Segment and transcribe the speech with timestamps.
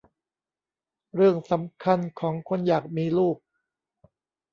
[1.15, 3.37] เรื่องสำคัญของคนอยากมีลูก